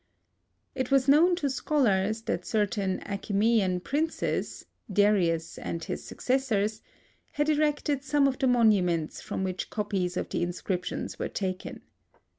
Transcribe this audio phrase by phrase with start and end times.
[0.73, 8.39] It was known to scholars that certain Achæmenian princes—Darius and his successors—had erected some of
[8.39, 11.83] the monuments from which copies of the inscriptions were taken.